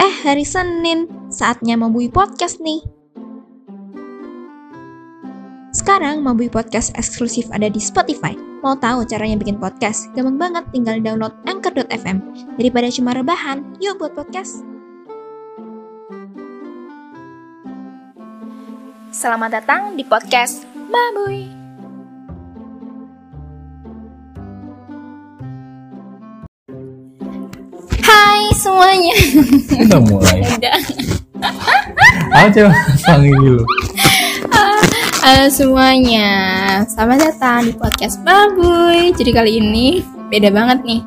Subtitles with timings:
[0.00, 2.80] Eh, hari Senin, saatnya Mabui Podcast nih.
[5.72, 8.32] Sekarang Mabui Podcast eksklusif ada di Spotify.
[8.62, 10.08] Mau tahu caranya bikin podcast?
[10.16, 12.22] Gampang banget, tinggal download anchor.fm.
[12.56, 14.64] Daripada cuma rebahan, yuk buat podcast.
[19.12, 21.61] Selamat datang di podcast Mabui.
[28.72, 29.14] Semuanya.
[29.84, 30.38] Udah mulai.
[30.48, 30.74] Udah.
[32.32, 32.70] Aku coba
[33.04, 33.62] panggil dulu.
[35.22, 36.30] Halo semuanya,
[36.88, 39.12] selamat datang di podcast Mabuy.
[39.12, 40.00] Jadi kali ini
[40.32, 41.00] beda banget nih.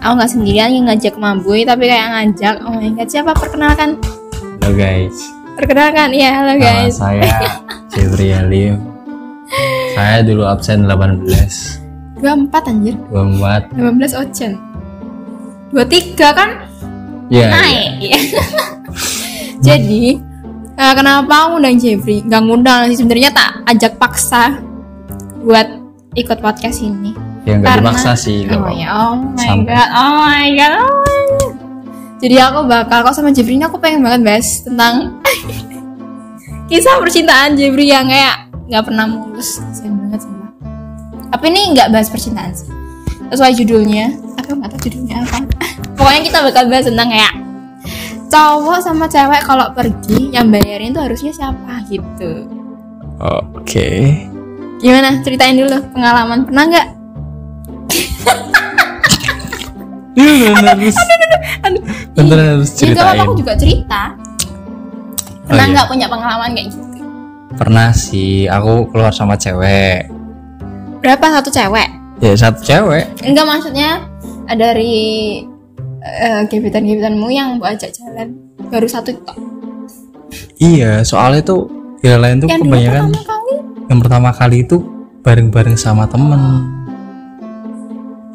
[0.00, 2.54] Aku nggak sendirian yang ngajak Mabuy, tapi kayak ngajak.
[2.62, 3.98] Oh my god, siapa perkenalkan?
[4.62, 5.18] Halo guys.
[5.58, 6.94] Perkenalkan, ya halo Nama guys.
[6.96, 7.26] saya
[7.90, 8.78] Jeffrey Halim.
[9.98, 13.74] Saya dulu absen 18, 24 anjir, 24.
[13.74, 14.52] 18 Ocean.
[15.68, 16.67] 23 kan
[17.28, 17.48] Ya.
[17.50, 17.90] naik.
[18.00, 18.18] Iya.
[19.66, 20.16] Jadi
[20.74, 22.22] eh, kenapa aku undang Jeffrey?
[22.22, 24.56] Gak ngundang sih sebenarnya tak ajak paksa
[25.40, 25.68] buat
[26.14, 27.12] ikut podcast ini.
[27.44, 28.44] Ya nggak Karena- dimaksa sih.
[28.44, 29.72] nggak Oh ya, oh my Sampai.
[29.72, 31.52] god, oh my god, oh my god.
[32.18, 34.94] Jadi aku bakal kok sama Jeffrey ini aku pengen banget bahas tentang
[36.68, 40.48] kisah percintaan Jeffrey yang kayak nggak pernah mulus, sayang banget sama.
[41.28, 42.68] Tapi ini nggak bahas percintaan sih.
[43.28, 45.38] Sesuai judulnya, aku nggak tahu judulnya apa.
[45.98, 47.34] Pokoknya kita bakal bahas tentang kayak
[48.28, 52.46] cowok sama cewek kalau pergi yang bayarin tuh harusnya siapa gitu.
[53.18, 54.14] Oke.
[54.78, 55.18] Gimana?
[55.26, 56.88] Ceritain dulu pengalaman pernah nggak?
[60.58, 60.96] Harus.
[62.18, 63.22] Bener harus Jadi ceritain.
[63.22, 64.02] aku juga cerita.
[64.10, 65.72] Oh, Pernah iya.
[65.78, 66.82] nggak punya pengalaman kayak gitu?
[67.54, 70.10] Pernah sih, aku keluar sama cewek.
[70.98, 71.88] Berapa satu cewek?
[72.18, 73.06] Ya satu cewek.
[73.22, 74.02] Enggak maksudnya
[74.50, 74.98] eh, dari
[76.02, 78.34] eh, gebetan-gebetanmu yang mau ajak jalan
[78.68, 79.38] baru satu tok.
[80.58, 81.70] Iya, soalnya tuh
[82.04, 83.54] yang lain tuh Yang kebanyakan pertama kali
[83.88, 84.76] yang pertama kali itu
[85.24, 86.40] bareng-bareng sama temen.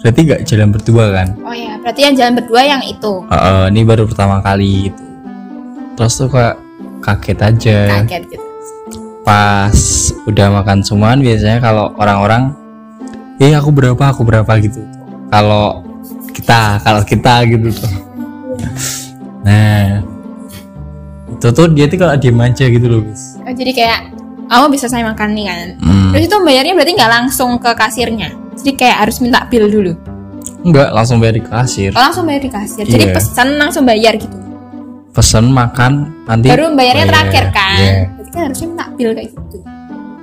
[0.02, 1.28] Berarti gak jalan berdua kan?
[1.46, 3.24] Oh ya, berarti yang jalan berdua yang itu.
[3.30, 5.06] Heeh, ini baru pertama kali itu.
[5.96, 6.58] Terus tuh kayak
[7.00, 7.78] kaget aja.
[8.04, 8.46] Kaget gitu.
[9.24, 9.78] Pas
[10.28, 12.52] udah makan semuaan biasanya kalau orang-orang,
[13.40, 14.84] eh aku berapa, aku berapa gitu.
[15.32, 15.83] Kalau
[16.34, 17.94] kita, kalau kita gitu tuh.
[19.46, 20.02] Nah,
[21.30, 23.38] itu tuh dia tuh kalau diem aja gitu loh, guys.
[23.44, 24.00] Oh, jadi kayak
[24.50, 25.68] kamu bisa saya makan nih kan.
[25.82, 26.10] Hmm.
[26.14, 28.30] Terus itu bayarnya berarti nggak langsung ke kasirnya.
[28.60, 29.94] Jadi kayak harus minta bill dulu.
[30.64, 31.92] Enggak, langsung bayar di kasir.
[31.92, 32.86] Oh, langsung bayar di kasir.
[32.88, 33.16] Jadi Iya.
[33.20, 34.38] pesan langsung bayar gitu.
[35.14, 37.12] Pesen makan nanti Baru bayarnya bayar.
[37.28, 37.78] terakhir kan.
[37.84, 38.00] Iya.
[38.16, 39.58] Berarti kan harusnya minta bill kayak gitu.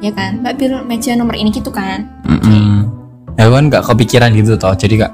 [0.01, 0.31] Ya kan?
[0.41, 2.09] Mbak bill meja nomor ini gitu kan.
[2.25, 2.89] Mm-mm.
[3.37, 5.13] Ya kan nggak kepikiran gitu toh, jadi kak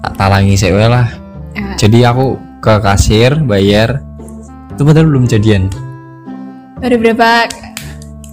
[0.00, 1.06] tak talangi sih lah.
[1.52, 4.02] Eh, Jadi aku ke kasir bayar,
[4.70, 5.70] itu padahal belum jadian.
[6.76, 7.50] baru berapa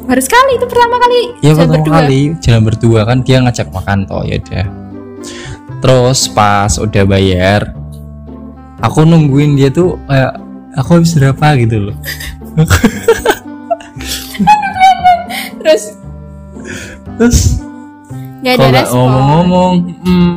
[0.05, 1.95] baru sekali itu pertama kali Ya jalan pertama berdua.
[1.97, 4.65] kali jalan berdua kan dia ngajak makan toh ya udah.
[5.81, 7.73] Terus pas udah bayar,
[8.79, 10.37] aku nungguin dia tuh kayak
[10.75, 11.97] aku habis berapa gitu loh.
[15.59, 15.83] terus
[17.15, 17.39] Terus
[18.41, 19.73] nggak ada respon ngomong-ngomong,
[20.03, 20.33] mm.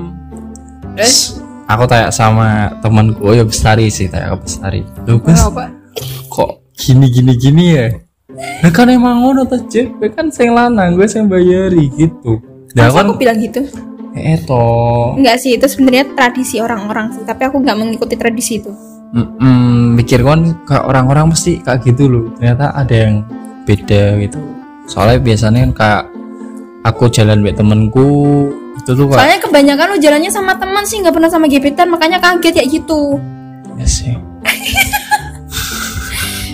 [0.98, 1.38] Terus
[1.70, 4.82] aku tanya sama temanku, oh ya bestari sih, tanya ke bestari.
[5.06, 5.38] Loh, Bes,
[6.26, 7.86] kok gini gini gini ya?
[8.38, 12.38] Nah kan emang ngono tuh cek kan sing lanang gue sing bayari gitu.
[12.74, 13.66] Masa kan aku bilang gitu.
[14.14, 15.18] Eh toh.
[15.18, 18.70] Enggak sih itu sebenarnya tradisi orang-orang sih tapi aku nggak mengikuti tradisi itu.
[19.08, 22.24] Mm-mm, mikir kan kayak orang-orang pasti kayak gitu loh.
[22.38, 23.26] Ternyata ada yang
[23.66, 24.38] beda gitu.
[24.86, 26.02] Soalnya biasanya kan kayak
[26.86, 28.08] aku jalan sama temenku
[28.78, 32.18] itu tuh kayak soalnya kebanyakan lu jalannya sama teman sih nggak pernah sama gebetan makanya
[32.22, 33.18] kaget ya gitu.
[33.78, 34.14] Ya sih.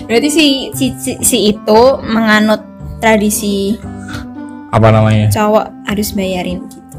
[0.09, 0.45] Berarti si
[0.77, 2.61] si si, si itu menganut
[3.01, 3.77] tradisi
[4.69, 5.31] apa namanya?
[5.31, 6.97] cowok harus bayarin gitu.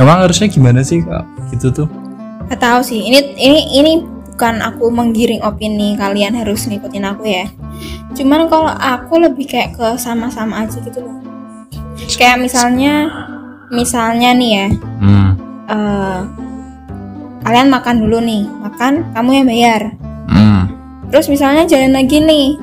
[0.00, 1.22] Emang harusnya gimana sih kak?
[1.52, 1.88] Gitu tuh.
[2.48, 3.04] Gak tahu sih.
[3.04, 3.92] Ini ini ini
[4.32, 7.46] bukan aku menggiring opini kalian harus ngikutin aku ya.
[8.16, 11.20] Cuman kalau aku lebih kayak ke sama-sama aja gitu loh.
[12.18, 13.06] Kayak misalnya
[13.72, 14.66] misalnya nih ya,
[15.00, 15.28] hmm
[15.64, 16.20] eh,
[17.42, 19.82] kalian makan dulu nih, makan kamu yang bayar.
[20.28, 20.62] hmm
[21.08, 22.56] Terus misalnya jalan lagi nih,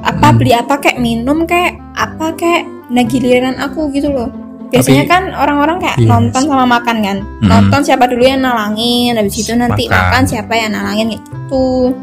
[0.00, 4.28] apa beli apa kayak minum kayak apa kayak nah giliran aku gitu loh.
[4.66, 6.08] Biasanya Tapi- kan orang-orang kayak Iya.
[6.08, 7.18] nonton sama makan kan.
[7.40, 7.46] Mm.
[7.46, 9.94] Nonton siapa dulu yang nalangin, habis itu nanti Makan.
[9.96, 11.94] makan siapa yang nalangin gitu.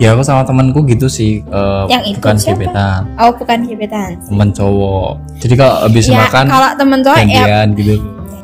[0.00, 2.52] Ya aku sama temanku gitu sih eh, Yang itu bukan siapa?
[2.56, 3.00] gebetan.
[3.16, 4.10] Oh, bukan gebetan.
[4.24, 5.10] temen cowok.
[5.40, 7.60] Jadi kalau habis ya, makan kalau temen cowok ya.
[7.72, 7.94] gitu.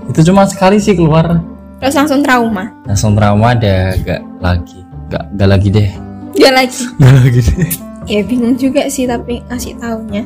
[0.09, 1.41] Itu cuma sekali sih keluar.
[1.79, 2.65] Terus langsung trauma.
[2.85, 4.79] langsung trauma ada gak lagi?
[5.09, 5.91] Gak, gak lagi deh.
[6.35, 6.83] Dia lagi?
[6.99, 7.41] Nggak lagi
[8.13, 10.25] ya bingung juga sih tapi ngasih taunya.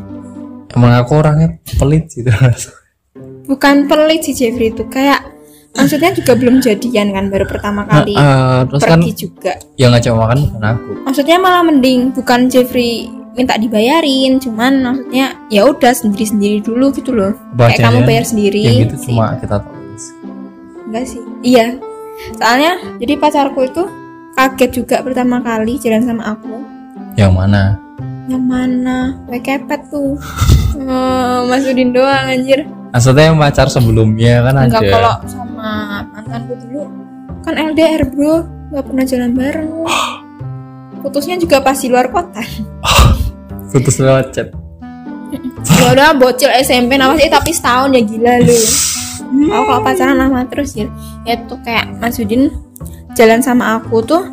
[0.72, 2.32] Emang aku orangnya pelit gitu
[3.46, 5.20] bukan pelit sih Jeffrey itu kayak
[5.72, 9.52] maksudnya juga belum jadian kan baru pertama kali Ah, terus kan pergi juga.
[9.76, 10.90] yang ngajak makan bukan aku.
[11.02, 12.92] Maksudnya malah mending bukan Jeffrey
[13.32, 17.32] minta dibayarin cuman maksudnya ya udah sendiri sendiri dulu gitu loh.
[17.56, 19.06] Kayak Bacaannya kamu bayar sendiri yang gitu sih.
[19.10, 20.04] cuma kita tulis
[20.84, 21.22] enggak sih.
[21.42, 21.66] Iya.
[22.36, 23.82] Soalnya jadi pacarku itu
[24.32, 26.60] kaget juga pertama kali jalan sama aku.
[27.14, 27.62] Yang mana?
[28.24, 28.98] Yang mana?
[29.34, 30.14] Kepet tuh.
[30.78, 32.64] Oh, Mas Udin doang anjir.
[32.92, 34.92] Maksudnya yang pacar sebelumnya kan enggak ada.
[34.92, 35.51] kalau sama
[37.52, 38.49] kan LDR bro.
[38.72, 39.70] Nggak pernah jalan bareng.
[41.04, 42.40] Putusnya juga pas di luar kota.
[43.69, 44.49] Putus lewat chat.
[45.76, 48.56] Ya udah bocil SMP nama sih tapi setahun ya gila lu.
[49.52, 50.88] Aku kalau pacaran lama terus ya.
[51.28, 52.49] Ya tuh kayak Mas Udin
[53.12, 54.25] jalan sama aku tuh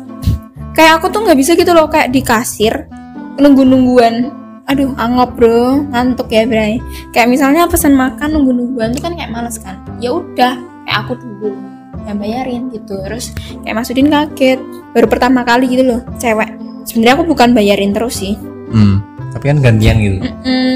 [0.72, 2.88] kayak aku tuh nggak bisa gitu loh kayak di kasir
[3.36, 4.32] nunggu nungguan
[4.68, 5.84] aduh angop bro.
[5.92, 6.80] Ngantuk ya Bray.
[7.12, 9.76] Kayak misalnya pesan makan nunggu nungguan tuh kan kayak males kan.
[10.00, 10.56] Ya udah
[10.88, 13.00] kayak aku dulu yang bayarin gitu.
[13.04, 14.60] Terus kayak Mas Udin kaget.
[14.90, 16.50] Baru pertama kali gitu loh cewek.
[16.86, 18.34] Sebenarnya aku bukan bayarin terus sih.
[18.70, 19.02] Hmm.
[19.30, 20.18] tapi kan gantian gitu.
[20.26, 20.74] Mm-mm.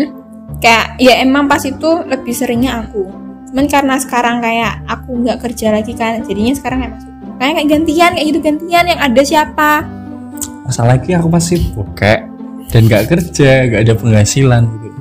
[0.62, 3.02] kayak ya emang pas itu lebih seringnya aku.
[3.50, 7.10] Cuman karena sekarang kayak aku nggak kerja lagi kan jadinya sekarang kayak masuk.
[7.34, 8.84] Kayak kayak gantian kayak gitu gantian.
[8.86, 9.70] Yang ada siapa?
[10.64, 12.18] Masalah lagi aku masih bokek
[12.70, 14.98] dan gak kerja gak ada penghasilan gitu.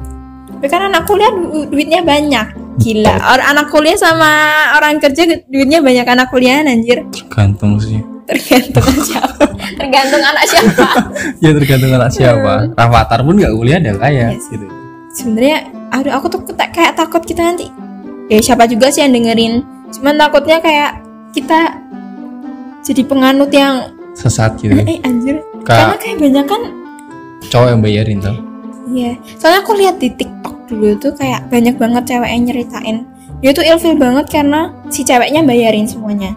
[0.49, 2.47] Tapi kan anak kuliah du- duitnya banyak
[2.81, 4.31] gila orang anak kuliah sama
[4.77, 7.05] orang kerja duitnya banyak anak kuliah anjir.
[7.13, 8.01] Tergantung sih.
[8.23, 9.45] Tergantung siapa.
[9.79, 10.87] Tergantung anak siapa.
[11.43, 12.53] Ya tergantung anak siapa.
[12.73, 14.55] Rafathar pun gak kuliah dan kaya sih.
[14.55, 14.65] gitu.
[15.13, 15.57] Sebenarnya
[15.93, 17.67] aduh aku tuh kayak takut kita nanti.
[18.31, 19.61] Ya siapa juga sih yang dengerin.
[19.93, 21.03] Cuman takutnya kayak
[21.35, 21.77] kita
[22.81, 24.73] jadi penganut yang sesat gitu.
[24.91, 25.43] Eh anjir.
[25.67, 26.01] Karena kak.
[26.01, 26.61] Kayak banyak kan
[27.51, 28.52] cowok yang bayarin tuh
[28.93, 29.17] iya.
[29.35, 32.97] Soalnya aku lihat di TikTok dulu tuh kayak banyak banget cewek yang nyeritain.
[33.41, 36.31] Dia tuh ilfil banget karena si ceweknya bayarin semuanya.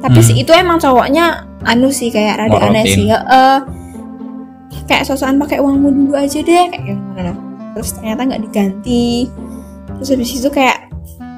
[0.00, 0.26] Tapi Hmm.
[0.26, 2.96] si itu emang cowoknya anu sih kayak rada aneh Morotin.
[2.96, 3.06] sih.
[3.08, 3.58] Heeh.
[4.84, 7.32] kayak sosokan pakai uangmu dulu aja deh kayak gimana
[7.72, 9.28] terus ternyata nggak diganti.
[9.86, 10.88] Terus habis itu kayak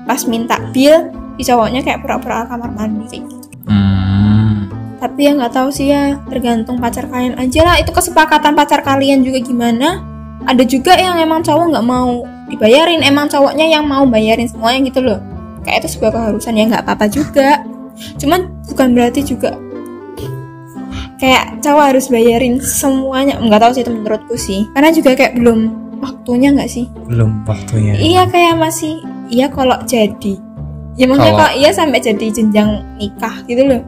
[0.03, 3.47] pas minta bill si cowoknya kayak pura-pura kamar mandi kayak gitu.
[3.67, 4.67] Hmm.
[4.99, 7.77] tapi ya nggak tahu sih ya tergantung pacar kalian aja lah.
[7.79, 10.03] Itu kesepakatan pacar kalian juga gimana
[10.49, 15.01] ada juga yang emang cowok nggak mau dibayarin emang cowoknya yang mau bayarin semuanya gitu
[15.01, 15.21] loh.
[15.61, 17.63] Kayak itu sebuah keharusan ya nggak apa-apa juga.
[18.17, 19.55] Cuman bukan berarti juga
[21.21, 23.37] kayak cowok harus bayarin semuanya.
[23.39, 24.61] Nggak tahu sih itu menurutku sih.
[24.73, 25.59] Karena juga kayak belum
[26.01, 26.89] waktunya nggak sih?
[27.07, 27.93] Belum waktunya.
[28.01, 30.41] Iya kayak masih iya kalau jadi.
[30.99, 33.81] Ya maksudnya Kalau- kalau iya sampai jadi jenjang nikah gitu loh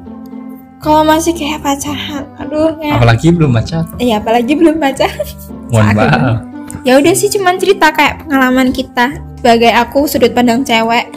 [0.83, 5.27] kalau masih kayak pacaran aduh kayak apalagi belum baca iya apalagi belum pacaran.
[5.73, 6.37] Mohon maaf.
[6.83, 11.09] Ya udah sih cuman cerita kayak pengalaman kita sebagai aku sudut pandang cewek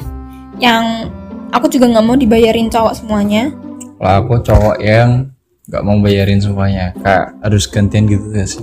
[0.61, 1.09] yang
[1.49, 3.49] aku juga nggak mau dibayarin cowok semuanya.
[3.97, 5.33] Kalau aku cowok yang
[5.65, 8.61] nggak mau bayarin semuanya kayak harus gantian gitu ya sih?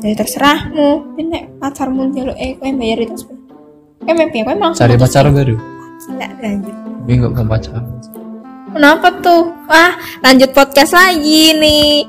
[0.00, 1.14] Jadi terserahmu.
[1.20, 3.24] Ini pacarmu jaluk eh kau yang bayarin terus.
[4.08, 5.54] Eh mimpi kau emang cari pacar baru?
[6.00, 6.74] Gila, lanjut.
[6.74, 7.84] Tapi nggak mau pacaran
[8.70, 9.50] Kenapa tuh?
[9.66, 12.06] Wah, lanjut podcast lagi nih.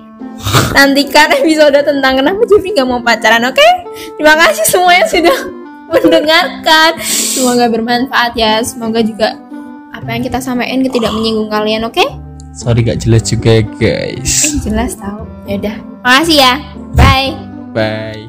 [0.72, 3.68] Nantikan episode tentang kenapa Jeffrey nggak mau pacaran, oke?
[4.18, 5.38] Terima kasih semua yang sudah
[5.92, 6.92] mendengarkan.
[7.04, 8.62] Semoga bermanfaat ya.
[8.62, 9.36] Semoga juga
[9.92, 12.32] apa yang kita sampaikan tidak menyinggung kalian, oke?
[12.52, 15.24] sorry gak jelas juga guys Eh, jelas tahu.
[15.48, 15.78] Ya udah.
[16.04, 16.54] Makasih ya.
[16.96, 17.32] Bye.
[17.72, 18.28] bye